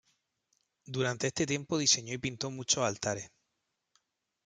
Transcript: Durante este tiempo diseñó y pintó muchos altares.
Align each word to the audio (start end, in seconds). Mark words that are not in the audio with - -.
Durante 0.87 1.27
este 1.27 1.45
tiempo 1.45 1.77
diseñó 1.77 2.13
y 2.15 2.17
pintó 2.17 2.49
muchos 2.49 2.83
altares. 2.83 3.29